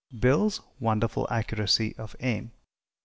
BILL'S 0.19 0.61
WONDERFUL 0.79 1.27
ACCURACY 1.29 1.93
OF 1.99 2.15
AIM. 2.21 2.53